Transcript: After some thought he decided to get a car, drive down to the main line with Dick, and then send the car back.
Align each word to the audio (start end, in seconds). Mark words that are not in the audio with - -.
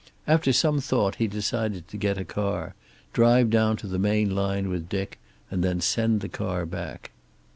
After 0.25 0.51
some 0.51 0.81
thought 0.81 1.17
he 1.17 1.27
decided 1.27 1.87
to 1.87 1.95
get 1.95 2.17
a 2.17 2.25
car, 2.25 2.73
drive 3.13 3.51
down 3.51 3.77
to 3.77 3.87
the 3.87 3.99
main 3.99 4.33
line 4.33 4.67
with 4.67 4.89
Dick, 4.89 5.19
and 5.51 5.63
then 5.63 5.79
send 5.79 6.21
the 6.21 6.27
car 6.27 6.65
back. 6.65 7.11